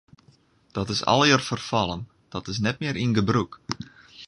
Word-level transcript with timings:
Dat 0.71 0.89
is 0.89 1.05
allegear 1.05 1.39
ferfallen, 1.39 2.07
dat 2.33 2.45
is 2.51 2.61
net 2.65 2.77
mear 2.79 2.97
yn 3.03 3.13
gebrûk. 3.19 3.53